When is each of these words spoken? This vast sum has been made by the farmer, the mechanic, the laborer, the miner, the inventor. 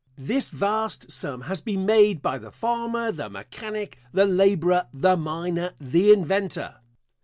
This 0.17 0.49
vast 0.49 1.11
sum 1.11 1.41
has 1.41 1.61
been 1.61 1.85
made 1.85 2.23
by 2.23 2.39
the 2.39 2.49
farmer, 2.51 3.11
the 3.11 3.29
mechanic, 3.29 3.99
the 4.11 4.25
laborer, 4.25 4.87
the 4.91 5.15
miner, 5.15 5.73
the 5.79 6.11
inventor. 6.11 6.77